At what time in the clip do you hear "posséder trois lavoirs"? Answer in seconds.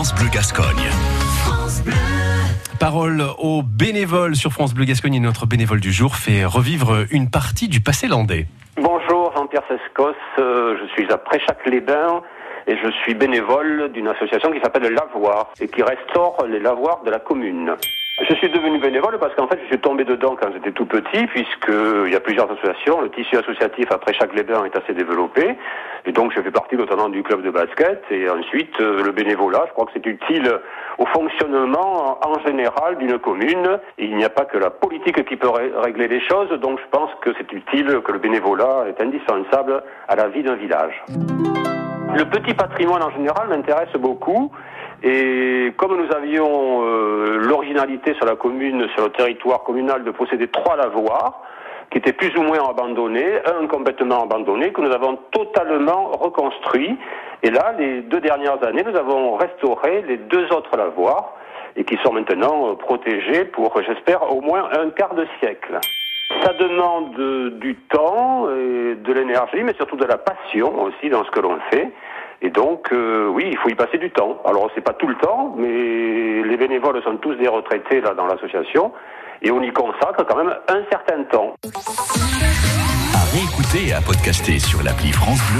50.10-51.42